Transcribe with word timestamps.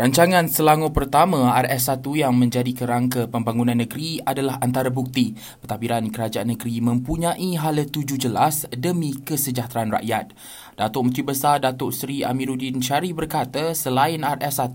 Rancangan 0.00 0.48
Selangor 0.48 0.96
pertama 0.96 1.52
RS1 1.60 2.00
yang 2.16 2.32
menjadi 2.32 2.72
kerangka 2.72 3.28
pembangunan 3.28 3.76
negeri 3.76 4.16
adalah 4.24 4.56
antara 4.64 4.88
bukti 4.88 5.36
pentadbiran 5.60 6.08
kerajaan 6.08 6.56
negeri 6.56 6.80
mempunyai 6.80 7.52
hala 7.60 7.84
tuju 7.84 8.16
jelas 8.16 8.64
demi 8.72 9.12
kesejahteraan 9.12 9.92
rakyat. 10.00 10.32
Datuk 10.80 11.04
Menteri 11.04 11.20
Besar 11.28 11.60
Datuk 11.60 11.92
Seri 11.92 12.24
Amiruddin 12.24 12.80
Syari 12.80 13.12
berkata 13.12 13.76
selain 13.76 14.24
RS1, 14.24 14.72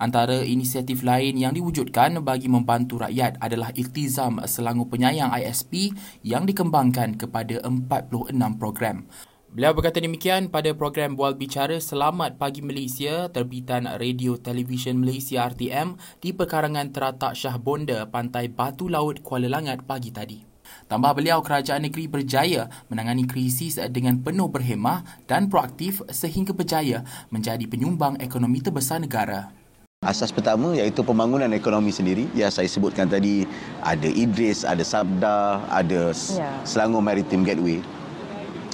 antara 0.00 0.40
inisiatif 0.40 1.04
lain 1.04 1.36
yang 1.36 1.52
diwujudkan 1.52 2.24
bagi 2.24 2.48
membantu 2.48 3.04
rakyat 3.04 3.44
adalah 3.44 3.76
Iltizam 3.76 4.40
Selangor 4.48 4.88
Penyayang 4.88 5.36
ISP 5.36 5.92
yang 6.24 6.48
dikembangkan 6.48 7.20
kepada 7.20 7.60
46 7.60 8.08
program. 8.56 9.04
Beliau 9.52 9.76
berkata 9.76 10.00
demikian 10.00 10.48
pada 10.48 10.72
program 10.72 11.12
Bual 11.12 11.36
Bicara 11.36 11.76
Selamat 11.76 12.40
Pagi 12.40 12.64
Malaysia 12.64 13.28
terbitan 13.28 13.84
Radio 14.00 14.40
Television 14.40 14.96
Malaysia 14.96 15.44
RTM 15.44 16.00
di 16.24 16.32
perkarangan 16.32 16.88
Teratak 16.88 17.36
Shah 17.36 17.60
Bonda, 17.60 18.08
Pantai 18.08 18.48
Batu 18.48 18.88
Laut, 18.88 19.20
Kuala 19.20 19.52
Langat 19.52 19.84
pagi 19.84 20.08
tadi. 20.08 20.40
Tambah 20.88 21.12
beliau, 21.12 21.44
kerajaan 21.44 21.84
negeri 21.84 22.08
berjaya 22.08 22.72
menangani 22.88 23.28
krisis 23.28 23.76
dengan 23.92 24.24
penuh 24.24 24.48
berhemah 24.48 25.04
dan 25.28 25.52
proaktif 25.52 26.00
sehingga 26.08 26.56
berjaya 26.56 27.04
menjadi 27.28 27.68
penyumbang 27.68 28.16
ekonomi 28.24 28.64
terbesar 28.64 29.04
negara. 29.04 29.52
Asas 30.00 30.32
pertama 30.32 30.72
iaitu 30.72 31.04
pembangunan 31.04 31.52
ekonomi 31.52 31.92
sendiri. 31.92 32.24
Ya 32.32 32.48
saya 32.48 32.72
sebutkan 32.72 33.04
tadi 33.04 33.44
ada 33.84 34.08
Idris, 34.08 34.64
ada 34.64 34.80
Sabda, 34.80 35.60
ada 35.68 36.16
ya. 36.16 36.48
Selangor 36.64 37.04
Maritime 37.04 37.44
Gateway 37.44 37.84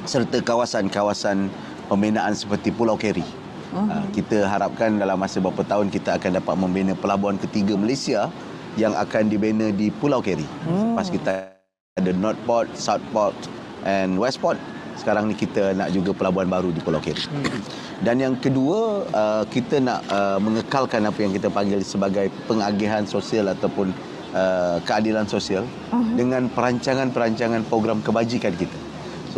serta 0.08 0.40
kawasan-kawasan 0.40 1.52
pembinaan 1.92 2.32
seperti 2.32 2.72
Pulau 2.72 2.96
Keri. 2.96 3.20
Uh-huh. 3.68 4.08
Kita 4.16 4.48
harapkan 4.48 4.96
dalam 4.96 5.20
masa 5.20 5.44
beberapa 5.44 5.60
tahun 5.68 5.92
kita 5.92 6.16
akan 6.16 6.40
dapat 6.40 6.54
membina 6.56 6.96
pelabuhan 6.96 7.36
ketiga 7.36 7.76
Malaysia 7.76 8.32
yang 8.80 8.96
akan 8.96 9.28
dibina 9.28 9.68
di 9.68 9.92
Pulau 9.92 10.24
Keri. 10.24 10.48
Uh-huh. 10.64 10.96
Lepas 10.96 11.12
kita 11.12 11.52
ada 12.00 12.10
North 12.16 12.40
Port, 12.48 12.72
South 12.72 13.04
Port 13.12 13.36
and 13.84 14.16
West 14.16 14.40
Port. 14.40 14.56
Sekarang 14.96 15.30
ni 15.30 15.36
kita 15.36 15.76
nak 15.76 15.94
juga 15.94 16.10
pelabuhan 16.16 16.48
baru 16.48 16.72
di 16.72 16.80
Pulau 16.80 17.04
Keri. 17.04 17.20
Uh-huh. 17.28 17.60
Dan 18.00 18.24
yang 18.24 18.34
kedua, 18.40 19.04
uh, 19.12 19.44
kita 19.44 19.84
nak 19.84 20.00
uh, 20.08 20.40
mengekalkan 20.40 21.04
apa 21.04 21.18
yang 21.20 21.36
kita 21.36 21.52
panggil 21.52 21.84
sebagai 21.84 22.32
pengagihan 22.48 23.04
sosial 23.04 23.52
ataupun 23.52 23.92
uh, 24.32 24.80
keadilan 24.88 25.28
sosial 25.28 25.68
uh-huh. 25.92 26.16
dengan 26.16 26.48
perancangan-perancangan 26.48 27.68
program 27.68 28.00
kebajikan 28.00 28.56
kita. 28.56 28.87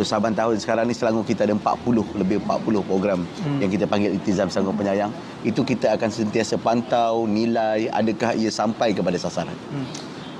So 0.01 0.17
saban 0.17 0.33
tahun 0.33 0.57
sekarang 0.57 0.89
ni 0.89 0.97
Selangor 0.97 1.21
kita 1.21 1.45
ada 1.45 1.53
40 1.53 2.17
lebih 2.17 2.41
40 2.41 2.89
program 2.89 3.21
hmm. 3.21 3.61
yang 3.61 3.69
kita 3.69 3.85
panggil 3.85 4.09
Itizam 4.17 4.49
Selangor 4.49 4.73
Penyayang. 4.73 5.13
Itu 5.45 5.61
kita 5.61 5.93
akan 5.93 6.09
sentiasa 6.09 6.57
pantau, 6.57 7.29
nilai 7.29 7.85
adakah 7.93 8.33
ia 8.33 8.49
sampai 8.49 8.97
kepada 8.97 9.21
sasaran. 9.21 9.53
Hmm. 9.53 9.85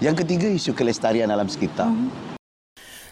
Yang 0.01 0.25
ketiga 0.25 0.49
isu 0.49 0.73
kelestarian 0.73 1.29
alam 1.29 1.45
sekitar. 1.45 1.93
Hmm. 1.93 2.30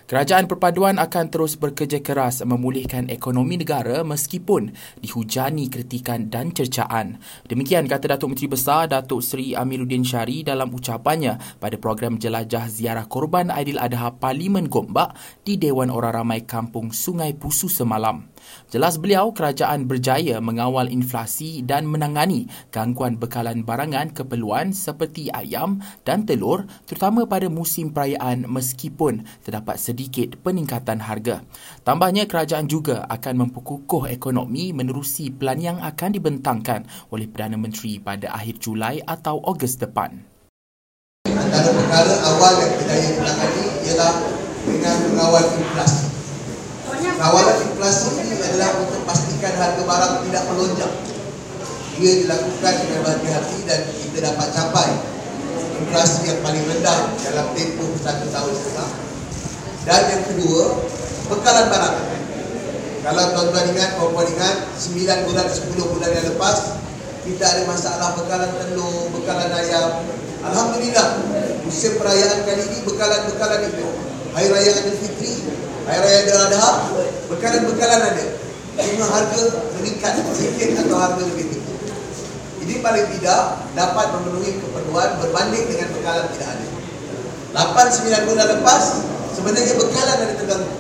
Kerajaan 0.09 0.49
perpaduan 0.49 0.97
akan 0.97 1.29
terus 1.29 1.53
bekerja 1.53 2.02
keras 2.02 2.41
memulihkan 2.41 3.13
ekonomi 3.13 3.61
negara 3.61 4.02
meskipun 4.02 4.73
dihujani 5.05 5.69
kritikan 5.69 6.33
dan 6.33 6.49
cercaan. 6.49 7.21
Demikian 7.45 7.85
kata 7.85 8.17
Datuk 8.17 8.33
Menteri 8.33 8.49
Besar 8.49 8.89
Datuk 8.89 9.21
Seri 9.21 9.53
Amiruddin 9.53 10.01
Syari 10.01 10.41
dalam 10.41 10.73
ucapannya 10.73 11.61
pada 11.61 11.77
program 11.77 12.17
jelajah 12.17 12.66
ziarah 12.73 13.05
korban 13.05 13.53
Aidiladha 13.53 14.17
Parlimen 14.17 14.66
Gombak 14.66 15.13
di 15.45 15.61
Dewan 15.61 15.93
Orang 15.93 16.25
Ramai 16.25 16.41
Kampung 16.41 16.89
Sungai 16.89 17.38
Pusu 17.38 17.69
semalam. 17.69 18.28
Jelas 18.69 19.02
beliau 19.02 19.33
kerajaan 19.33 19.89
berjaya 19.89 20.38
mengawal 20.38 20.89
inflasi 20.94 21.66
dan 21.66 21.89
menangani 21.89 22.45
gangguan 22.69 23.17
bekalan 23.17 23.66
barangan 23.66 24.14
keperluan 24.14 24.72
seperti 24.75 25.33
ayam 25.33 25.81
dan 26.06 26.28
telur 26.28 26.69
terutama 26.85 27.25
pada 27.25 27.50
musim 27.50 27.90
perayaan 27.90 28.46
meskipun 28.46 29.25
terdapat 29.41 29.81
sedikit 29.81 30.38
peningkatan 30.46 31.01
harga. 31.01 31.41
Tambahnya 31.81 32.29
kerajaan 32.29 32.69
juga 32.69 33.09
akan 33.09 33.50
memperkukuh 33.50 34.12
ekonomi 34.13 34.69
menerusi 34.75 35.34
plan 35.34 35.57
yang 35.57 35.81
akan 35.81 36.09
dibentangkan 36.13 36.85
oleh 37.09 37.25
Perdana 37.25 37.57
Menteri 37.57 37.97
pada 37.97 38.34
akhir 38.35 38.62
Julai 38.62 39.02
atau 39.02 39.41
Ogos 39.41 39.79
depan. 39.81 40.22
Antara 41.25 41.69
perkara 41.73 42.13
awal 42.29 42.53
yang 42.62 42.72
berjaya 42.78 43.07
ditangani 43.16 43.66
ialah 43.90 44.13
dengan 44.66 44.96
mengawal 45.09 45.46
inflasi. 45.57 46.09
Kawalan 47.19 47.57
inflasi 47.68 48.16
ini 48.24 48.40
adalah 48.40 48.80
untuk 48.80 49.03
pastikan 49.03 49.52
harga 49.59 49.84
barang 49.84 50.13
tidak 50.24 50.44
melonjak. 50.47 50.91
Ia 52.00 52.12
dilakukan 52.24 52.74
dengan 52.80 53.00
berhati-hati 53.03 53.57
dan 53.68 53.80
kita 53.91 54.18
dapat 54.24 54.47
capai 54.56 54.90
inflasi 55.84 56.31
yang 56.31 56.40
paling 56.40 56.63
rendah 56.63 57.12
dalam 57.19 57.52
tempoh 57.52 57.91
satu 58.00 58.24
tahun 58.31 58.53
setengah. 58.56 58.90
Dan 59.84 60.02
yang 60.16 60.24
kedua, 60.31 60.63
bekalan 61.28 61.68
barang. 61.68 61.96
Kalau 63.00 63.24
tuan-tuan 63.35 63.68
ingat, 63.72 63.90
puan-puan 64.00 64.28
ingat, 64.28 64.56
9 64.79 65.28
bulan, 65.28 65.47
10 65.47 65.91
bulan 65.91 66.09
yang 66.16 66.25
lepas, 66.35 66.58
kita 67.28 67.44
ada 67.47 67.63
masalah 67.68 68.16
bekalan 68.16 68.52
telur, 68.63 69.12
bekalan 69.12 69.52
ayam. 69.59 70.03
Alhamdulillah, 70.40 71.19
musim 71.68 72.00
perayaan 72.00 72.47
kali 72.47 72.63
ini, 72.63 72.79
bekalan-bekalan 72.88 73.68
itu. 73.68 73.88
Hari 74.35 74.47
Raya 74.52 74.72
Adil 74.72 74.97
Fitri, 75.00 75.31
Hari 75.90 76.00
Raya 76.00 76.18
Adil 76.28 76.38
Adha, 76.38 76.72
bekalan-bekalan 77.29 78.01
ada 78.01 78.25
cuma 78.79 79.06
harga 79.06 79.41
meningkat 79.79 80.13
sedikit 80.38 80.84
atau 80.85 80.97
harga 80.97 81.22
lebih 81.23 81.45
tinggi. 81.51 81.73
Ini 82.66 82.73
paling 82.84 83.07
tidak 83.17 83.41
dapat 83.73 84.07
memenuhi 84.19 84.59
keperluan 84.59 85.09
berbanding 85.23 85.66
dengan 85.69 85.88
bekalan 85.95 86.25
tidak 86.35 86.50
ada. 86.57 86.67
8-9 87.50 88.29
bulan 88.29 88.47
lepas, 88.59 88.84
sebenarnya 89.34 89.73
bekalan 89.73 90.17
ada 90.22 90.35
terganggu. 90.38 90.75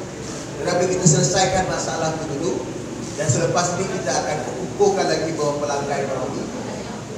Tetapi 0.59 0.83
kita 0.91 1.05
selesaikan 1.07 1.65
masalah 1.71 2.13
itu 2.13 2.25
dulu 2.35 2.53
dan 3.15 3.27
selepas 3.31 3.79
ini 3.79 3.85
kita 3.99 4.11
akan 4.11 4.37
kukuhkan 4.47 5.07
lagi 5.07 5.31
bahawa 5.33 5.53
pelanggan 5.63 5.99
ekonomi. 6.03 6.43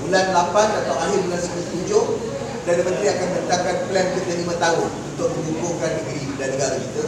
Bulan 0.02 0.26
8 0.34 0.80
atau 0.86 0.94
akhir 0.98 1.20
bulan 1.26 1.42
7, 1.42 2.32
Perdana 2.62 2.84
Menteri 2.86 3.08
akan 3.10 3.28
menetapkan 3.34 3.76
plan 3.90 4.08
kita 4.14 4.34
5 4.46 4.64
tahun 4.66 4.90
untuk 5.14 5.30
mengukuhkan 5.34 5.90
negeri 5.98 6.26
dan 6.38 6.48
negara 6.54 6.76
kita. 6.78 7.04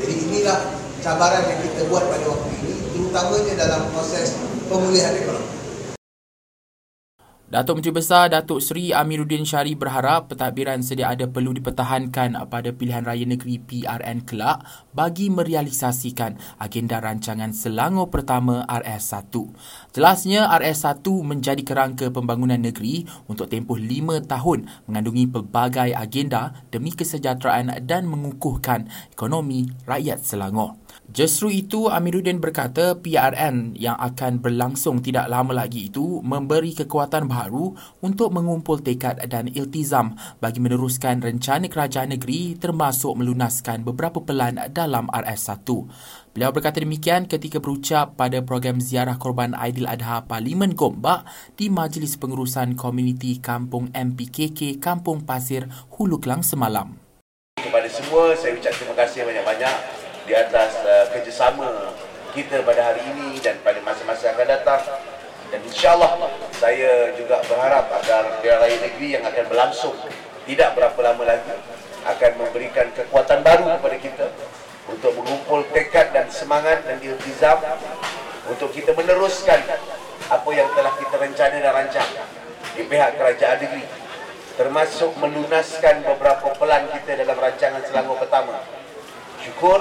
Jadi 0.00 0.12
inilah 0.28 0.58
cabaran 1.02 1.42
yang 1.50 1.60
kita 1.66 1.90
buat 1.90 2.06
pada 2.06 2.24
waktu 2.30 2.48
ini 2.62 2.72
terutamanya 2.94 3.54
dalam 3.58 3.82
proses 3.90 4.38
pemulihan 4.70 5.12
ekonomi. 5.18 5.50
Datuk 7.52 7.84
Menteri 7.84 7.92
Besar 7.92 8.32
Datuk 8.32 8.64
Seri 8.64 8.96
Amiruddin 8.96 9.44
Syari 9.44 9.76
berharap 9.76 10.32
pentadbiran 10.32 10.80
sedia 10.80 11.12
ada 11.12 11.28
perlu 11.28 11.52
dipertahankan 11.52 12.32
pada 12.48 12.72
pilihan 12.72 13.04
raya 13.04 13.28
negeri 13.28 13.60
PRN 13.60 14.24
kelak 14.24 14.64
bagi 14.96 15.28
merealisasikan 15.28 16.40
agenda 16.56 16.96
rancangan 17.04 17.52
Selangor 17.52 18.08
Pertama 18.08 18.64
RS1. 18.64 19.28
Jelasnya 19.92 20.48
RS1 20.48 21.04
menjadi 21.04 21.60
kerangka 21.60 22.08
pembangunan 22.08 22.56
negeri 22.56 23.04
untuk 23.28 23.52
tempoh 23.52 23.76
lima 23.76 24.24
tahun 24.24 24.88
mengandungi 24.88 25.28
pelbagai 25.28 25.92
agenda 25.92 26.56
demi 26.72 26.96
kesejahteraan 26.96 27.84
dan 27.84 28.08
mengukuhkan 28.08 28.88
ekonomi 29.12 29.68
rakyat 29.84 30.24
Selangor. 30.24 30.81
Justru 31.12 31.52
itu 31.52 31.92
Amiruddin 31.92 32.40
berkata 32.40 32.96
PRN 32.96 33.76
yang 33.76 34.00
akan 34.00 34.40
berlangsung 34.40 35.04
tidak 35.04 35.28
lama 35.28 35.52
lagi 35.52 35.92
itu 35.92 36.24
memberi 36.24 36.72
kekuatan 36.72 37.28
baru 37.28 37.76
untuk 38.00 38.32
mengumpul 38.32 38.80
tekad 38.80 39.20
dan 39.28 39.52
iltizam 39.52 40.16
bagi 40.40 40.64
meneruskan 40.64 41.20
rencana 41.20 41.68
kerajaan 41.68 42.16
negeri 42.16 42.56
termasuk 42.56 43.12
melunaskan 43.20 43.84
beberapa 43.84 44.24
pelan 44.24 44.56
dalam 44.72 45.04
RS1. 45.12 45.68
Beliau 46.32 46.48
berkata 46.48 46.80
demikian 46.80 47.28
ketika 47.28 47.60
berucap 47.60 48.16
pada 48.16 48.40
program 48.40 48.80
ziarah 48.80 49.20
korban 49.20 49.52
Aidiladha 49.52 50.24
Parlimen 50.24 50.72
Gombak 50.72 51.28
di 51.60 51.68
Majlis 51.68 52.16
Pengurusan 52.16 52.72
Komuniti 52.72 53.36
Kampung 53.36 53.92
MPKK 53.92 54.80
Kampung 54.80 55.28
Pasir 55.28 55.68
Hulu 55.92 56.24
Kelang 56.24 56.40
semalam. 56.40 56.96
Kepada 57.60 57.84
semua 57.92 58.32
saya 58.32 58.56
ucap 58.56 58.72
terima 58.72 58.96
kasih 58.96 59.28
banyak-banyak 59.28 60.01
di 60.26 60.32
atas 60.34 60.78
uh, 60.86 61.06
kerjasama 61.10 61.94
kita 62.32 62.64
pada 62.64 62.92
hari 62.92 63.02
ini 63.12 63.38
dan 63.42 63.60
pada 63.60 63.78
masa-masa 63.84 64.32
akan 64.32 64.46
datang. 64.48 64.82
Dan 65.52 65.60
insyaAllah 65.68 66.16
saya 66.56 67.12
juga 67.12 67.44
berharap 67.44 67.92
agar 68.00 68.40
pilihan 68.40 68.56
raya 68.56 68.76
negeri 68.80 69.08
yang 69.20 69.24
akan 69.28 69.44
berlangsung 69.52 69.96
tidak 70.48 70.74
berapa 70.74 70.96
lama 71.04 71.22
lagi 71.28 71.54
akan 72.02 72.30
memberikan 72.40 72.88
kekuatan 72.96 73.44
baru 73.44 73.78
kepada 73.78 73.96
kita 74.00 74.26
untuk 74.90 75.12
mengumpul 75.14 75.62
tekad 75.70 76.10
dan 76.10 76.26
semangat 76.32 76.82
dan 76.88 76.98
iltizam 76.98 77.60
untuk 78.50 78.74
kita 78.74 78.90
meneruskan 78.96 79.60
apa 80.26 80.50
yang 80.50 80.66
telah 80.74 80.92
kita 80.98 81.14
rencana 81.20 81.56
dan 81.62 81.72
rancang 81.76 82.10
di 82.74 82.82
pihak 82.88 83.20
kerajaan 83.20 83.58
negeri 83.62 83.84
termasuk 84.56 85.12
melunaskan 85.20 86.04
beberapa 86.04 86.52
pelan 86.58 86.84
kita 86.92 87.24
dalam 87.24 87.36
rancangan 87.40 87.80
Selangor 87.88 88.20
pertama. 88.20 88.60
Syukur 89.40 89.80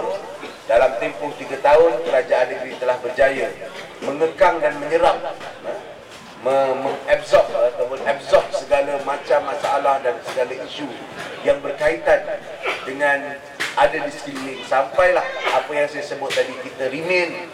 dalam 0.69 0.91
tempoh 1.01 1.33
tiga 1.41 1.57
tahun, 1.59 2.05
kerajaan 2.05 2.47
negeri 2.53 2.73
telah 2.77 2.97
berjaya 3.01 3.49
mengekang 4.05 4.61
dan 4.61 4.77
menyerap, 4.77 5.17
ha? 5.21 5.31
mengabsorb 6.41 7.45
atau 7.53 7.85
absorb 8.01 8.45
segala 8.53 8.97
macam 9.05 9.45
masalah 9.45 10.01
dan 10.01 10.17
segala 10.25 10.53
isu 10.65 10.89
yang 11.45 11.61
berkaitan 11.61 12.25
dengan 12.85 13.37
ada 13.77 13.97
di 13.97 14.11
sekeliling. 14.11 14.61
Sampailah 14.65 15.25
apa 15.53 15.71
yang 15.71 15.87
saya 15.89 16.01
sebut 16.05 16.33
tadi, 16.33 16.53
kita 16.65 16.89
remain 16.89 17.45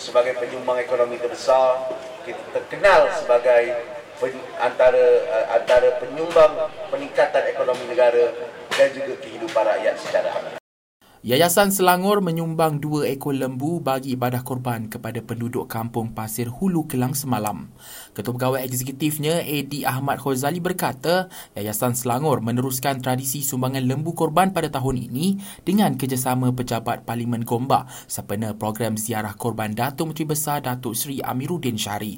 sebagai 0.00 0.40
penyumbang 0.40 0.80
ekonomi 0.80 1.20
terbesar, 1.20 1.92
kita 2.24 2.40
terkenal 2.56 3.12
sebagai 3.12 3.76
pen, 4.16 4.36
antara 4.56 5.04
eh, 5.20 5.46
antara 5.60 5.88
penyumbang 6.00 6.72
peningkatan 6.88 7.44
ekonomi 7.52 7.84
negara 7.92 8.32
dan 8.72 8.88
juga 8.96 9.20
kehidupan 9.20 9.64
rakyat 9.64 9.94
secara 10.00 10.28
amat. 10.40 10.59
Yayasan 11.20 11.68
Selangor 11.68 12.24
menyumbang 12.24 12.80
dua 12.80 13.04
ekor 13.12 13.36
lembu 13.36 13.76
bagi 13.76 14.16
ibadah 14.16 14.40
korban 14.40 14.88
kepada 14.88 15.20
penduduk 15.20 15.68
kampung 15.68 16.16
Pasir 16.16 16.48
Hulu 16.48 16.88
Kelang 16.88 17.12
semalam. 17.12 17.68
Ketua 18.16 18.32
Pegawai 18.40 18.64
Eksekutifnya, 18.64 19.44
Edi 19.44 19.84
Ahmad 19.84 20.16
Khozali 20.16 20.64
berkata, 20.64 21.28
Yayasan 21.52 21.92
Selangor 21.92 22.40
meneruskan 22.40 23.04
tradisi 23.04 23.44
sumbangan 23.44 23.84
lembu 23.84 24.16
korban 24.16 24.56
pada 24.56 24.72
tahun 24.72 25.12
ini 25.12 25.36
dengan 25.60 26.00
kerjasama 26.00 26.56
pejabat 26.56 27.04
Parlimen 27.04 27.44
Gombak 27.44 27.92
sempena 28.08 28.56
program 28.56 28.96
ziarah 28.96 29.36
korban 29.36 29.76
Datuk 29.76 30.16
Menteri 30.16 30.24
Besar 30.24 30.64
Datuk 30.64 30.96
Seri 30.96 31.20
Amiruddin 31.20 31.76
Syari. 31.76 32.16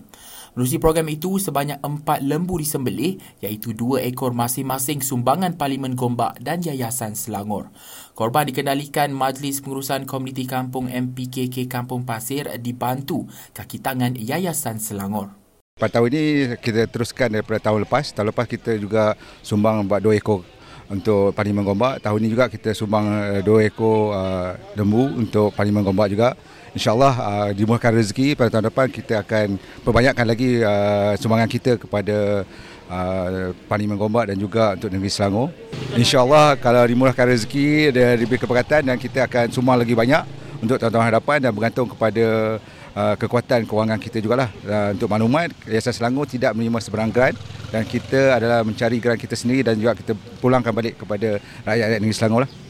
Menerusi 0.53 0.77
program 0.77 1.09
itu, 1.09 1.41
sebanyak 1.41 1.81
empat 1.81 2.21
lembu 2.21 2.61
disembelih 2.61 3.17
iaitu 3.41 3.73
dua 3.73 4.05
ekor 4.05 4.37
masing-masing 4.37 5.01
sumbangan 5.01 5.57
Parlimen 5.57 5.97
Gombak 5.97 6.37
dan 6.45 6.61
Yayasan 6.61 7.17
Selangor. 7.17 7.73
Korban 8.13 8.45
dikendalikan 8.45 9.17
Majlis 9.17 9.65
Pengurusan 9.65 10.05
Komuniti 10.05 10.45
Kampung 10.45 10.93
MPKK 10.93 11.73
Kampung 11.73 12.05
Pasir 12.05 12.53
dibantu 12.61 13.25
kaki 13.57 13.81
tangan 13.81 14.13
Yayasan 14.13 14.77
Selangor. 14.77 15.33
Pada 15.81 15.97
tahun 15.97 16.13
ini 16.13 16.23
kita 16.61 16.85
teruskan 16.85 17.33
daripada 17.33 17.73
tahun 17.73 17.89
lepas. 17.89 18.13
Tahun 18.13 18.29
lepas 18.29 18.45
kita 18.45 18.77
juga 18.77 19.17
sumbang 19.41 19.89
buat 19.89 20.05
dua 20.05 20.21
ekor 20.21 20.45
untuk 20.93 21.33
Parlimen 21.33 21.65
Gombak. 21.65 22.05
Tahun 22.05 22.21
ini 22.21 22.29
juga 22.29 22.53
kita 22.53 22.77
sumbang 22.77 23.09
eh, 23.09 23.41
dua 23.41 23.65
ekor 23.65 24.13
uh, 24.13 24.53
lembu 24.77 25.17
untuk 25.17 25.57
Parlimen 25.57 25.81
Gombak 25.81 26.13
juga 26.13 26.37
insyaallah 26.73 27.15
uh, 27.15 27.49
dimurahkan 27.53 27.93
rezeki 27.93 28.37
pada 28.37 28.49
tahun 28.49 28.73
depan 28.73 28.87
kita 28.89 29.21
akan 29.25 29.61
perbanyakkan 29.85 30.25
lagi 30.25 30.61
uh, 30.65 31.13
sumbangan 31.21 31.49
kita 31.49 31.77
kepada 31.77 32.49
uh, 32.89 33.53
Parlimen 33.69 33.97
Gombak 33.97 34.33
dan 34.33 34.37
juga 34.41 34.77
untuk 34.77 34.89
negeri 34.93 35.13
Selangor. 35.13 35.53
Insyaallah 35.97 36.57
kalau 36.61 36.85
dimurahkan 36.85 37.29
rezeki 37.29 37.93
dan 37.93 38.17
diberi 38.17 38.41
keberkatan 38.41 38.89
dan 38.89 38.97
kita 38.97 39.29
akan 39.29 39.53
sumbang 39.53 39.81
lagi 39.81 39.93
banyak 39.93 40.25
untuk 40.63 40.79
tahun-tahun 40.79 41.07
hadapan 41.13 41.39
dan 41.43 41.51
bergantung 41.51 41.89
kepada 41.91 42.25
uh, 42.95 43.15
kekuatan 43.19 43.67
kewangan 43.69 43.99
kita 44.01 44.23
jugalah. 44.23 44.49
Uh, 44.65 44.95
untuk 44.97 45.09
maklumat, 45.11 45.53
Yayasan 45.69 45.93
Selangor 45.93 46.25
tidak 46.25 46.57
menerima 46.57 46.79
sebarang 46.81 47.11
grant 47.13 47.37
dan 47.73 47.83
kita 47.85 48.37
adalah 48.39 48.65
mencari 48.65 48.97
grant 49.03 49.21
kita 49.21 49.35
sendiri 49.37 49.67
dan 49.67 49.77
juga 49.77 49.99
kita 49.99 50.13
pulangkan 50.41 50.73
balik 50.73 51.01
kepada 51.03 51.41
rakyat-rakyat 51.67 52.01
negeri 52.01 52.17
Selangor 52.17 52.43
lah. 52.47 52.62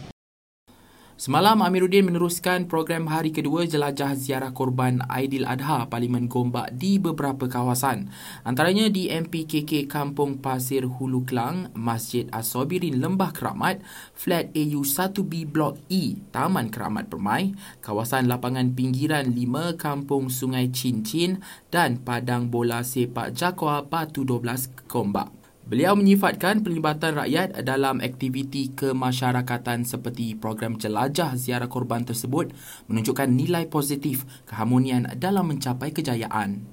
Semalam 1.22 1.62
Amiruddin 1.62 2.10
meneruskan 2.10 2.66
program 2.66 3.06
hari 3.06 3.30
kedua 3.30 3.62
jelajah 3.62 4.18
ziarah 4.18 4.50
korban 4.50 5.06
Aidil 5.06 5.46
Adha 5.46 5.86
Parlimen 5.86 6.26
Gombak 6.26 6.74
di 6.74 6.98
beberapa 6.98 7.46
kawasan. 7.46 8.10
Antaranya 8.42 8.90
di 8.90 9.06
MPKK 9.06 9.86
Kampung 9.86 10.42
Pasir 10.42 10.82
Hulu 10.82 11.22
Klang, 11.22 11.70
Masjid 11.78 12.26
Asobirin 12.34 12.98
Lembah 12.98 13.30
Keramat, 13.30 13.86
Flat 14.18 14.50
AU 14.50 14.82
1B 14.82 15.46
Blok 15.46 15.78
E, 15.86 16.18
Taman 16.34 16.74
Keramat 16.74 17.06
Permai, 17.06 17.54
kawasan 17.78 18.26
lapangan 18.26 18.74
pinggiran 18.74 19.30
5 19.30 19.78
Kampung 19.78 20.26
Sungai 20.26 20.74
Cincin 20.74 21.38
dan 21.70 22.02
Padang 22.02 22.50
Bola 22.50 22.82
Sepak 22.82 23.30
Jakwa 23.30 23.86
Batu 23.86 24.26
12 24.26 24.90
Gombak. 24.90 25.41
Beliau 25.62 25.94
menyifatkan 25.94 26.66
pelibatan 26.66 27.22
rakyat 27.22 27.62
dalam 27.62 28.02
aktiviti 28.02 28.74
kemasyarakatan 28.74 29.86
seperti 29.86 30.34
program 30.34 30.74
jelajah 30.74 31.38
ziarah 31.38 31.70
korban 31.70 32.02
tersebut 32.02 32.50
menunjukkan 32.90 33.30
nilai 33.30 33.70
positif 33.70 34.26
keharmonian 34.50 35.14
dalam 35.22 35.46
mencapai 35.54 35.94
kejayaan. 35.94 36.66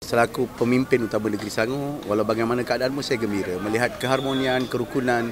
Selaku 0.00 0.48
pemimpin 0.56 1.04
utama 1.04 1.28
negeri 1.28 1.52
Selangor, 1.52 2.00
walau 2.08 2.24
bagaimana 2.24 2.64
keadaanmu 2.64 3.04
saya 3.04 3.20
gembira 3.20 3.60
melihat 3.60 4.00
keharmonian, 4.00 4.64
kerukunan 4.64 5.28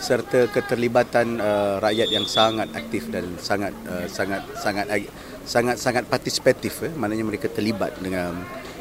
serta 0.00 0.48
keterlibatan 0.48 1.36
uh, 1.36 1.76
rakyat 1.84 2.08
yang 2.10 2.24
sangat 2.24 2.72
aktif 2.72 3.12
dan 3.12 3.28
sangat 3.38 3.70
uh, 3.86 4.08
sangat 4.08 4.42
sangat 4.58 4.86
sangat 5.46 5.76
sangat 5.78 6.04
partisipatif 6.10 6.90
eh. 6.90 6.92
maknanya 6.98 7.22
mereka 7.22 7.46
terlibat 7.46 7.94
dengan 8.02 8.34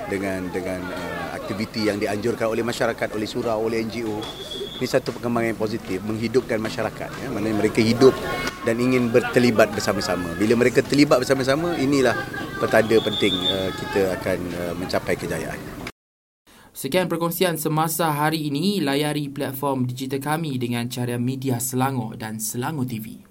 dengan 0.07 0.50
dengan 0.50 0.80
uh, 0.81 1.36
aktiviti 1.38 1.92
yang 1.92 2.01
dianjurkan 2.01 2.50
oleh 2.50 2.63
masyarakat, 2.65 3.13
oleh 3.13 3.27
surau, 3.27 3.68
oleh 3.68 3.83
NGO. 3.86 4.18
Ini 4.81 4.88
satu 4.89 5.13
perkembangan 5.13 5.53
yang 5.53 5.62
positif, 5.62 6.01
menghidupkan 6.01 6.57
masyarakat. 6.57 7.09
Ya, 7.21 7.27
mana 7.30 7.53
mereka 7.53 7.86
hidup 7.86 8.18
dan 8.65 8.81
ingin 8.81 9.13
berterlibat 9.13 9.69
bersama-sama. 9.69 10.33
Bila 10.38 10.57
mereka 10.57 10.81
terlibat 10.81 11.21
bersama-sama, 11.21 11.77
inilah 11.77 12.18
petanda 12.57 12.98
penting 13.01 13.33
uh, 13.45 13.69
kita 13.77 14.18
akan 14.18 14.39
uh, 14.57 14.74
mencapai 14.77 15.13
kejayaan. 15.18 15.81
Sekian 16.71 17.12
perkongsian 17.12 17.59
semasa 17.59 18.09
hari 18.09 18.48
ini. 18.48 18.80
Layari 18.80 19.27
platform 19.27 19.86
digital 19.86 20.24
kami 20.24 20.56
dengan 20.56 20.88
cara 20.88 21.19
media 21.19 21.59
Selangor 21.59 22.15
dan 22.15 22.39
Selangor 22.39 22.88
TV. 22.88 23.31